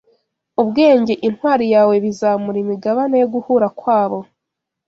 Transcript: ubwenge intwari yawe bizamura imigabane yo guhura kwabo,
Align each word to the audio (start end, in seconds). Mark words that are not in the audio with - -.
ubwenge 0.61 1.13
intwari 1.27 1.65
yawe 1.73 1.95
bizamura 2.05 2.57
imigabane 2.63 3.15
yo 3.21 3.27
guhura 3.33 3.67
kwabo, 3.79 4.19